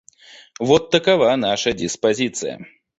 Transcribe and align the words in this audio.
Вот 0.59 0.89
такова 0.89 1.35
наша 1.35 1.73
диспозиция. 1.73 2.65